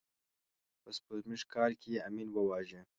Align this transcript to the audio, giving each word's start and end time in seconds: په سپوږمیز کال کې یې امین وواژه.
په 0.81 0.89
سپوږمیز 0.97 1.41
کال 1.53 1.71
کې 1.81 1.89
یې 1.93 1.99
امین 2.07 2.27
وواژه. 2.31 2.81